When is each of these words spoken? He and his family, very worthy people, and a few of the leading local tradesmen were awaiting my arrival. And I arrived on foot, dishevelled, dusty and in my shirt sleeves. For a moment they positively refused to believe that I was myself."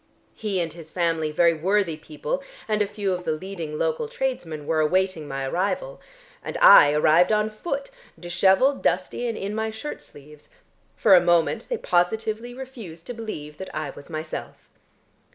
He 0.33 0.59
and 0.59 0.73
his 0.73 0.89
family, 0.89 1.31
very 1.31 1.53
worthy 1.53 1.95
people, 1.95 2.41
and 2.67 2.81
a 2.81 2.87
few 2.87 3.13
of 3.13 3.23
the 3.23 3.33
leading 3.33 3.77
local 3.77 4.07
tradesmen 4.07 4.65
were 4.65 4.79
awaiting 4.79 5.27
my 5.27 5.45
arrival. 5.47 6.01
And 6.43 6.57
I 6.57 6.91
arrived 6.93 7.31
on 7.31 7.51
foot, 7.51 7.91
dishevelled, 8.19 8.81
dusty 8.81 9.27
and 9.27 9.37
in 9.37 9.53
my 9.53 9.69
shirt 9.69 10.01
sleeves. 10.01 10.49
For 10.95 11.13
a 11.13 11.21
moment 11.21 11.67
they 11.69 11.77
positively 11.77 12.55
refused 12.55 13.05
to 13.05 13.13
believe 13.13 13.59
that 13.59 13.69
I 13.75 13.91
was 13.91 14.09
myself." 14.09 14.71